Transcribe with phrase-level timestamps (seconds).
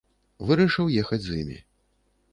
[0.51, 1.59] Вырашыў ехаць з імі.